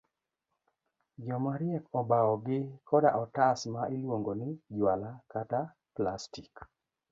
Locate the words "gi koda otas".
2.45-3.59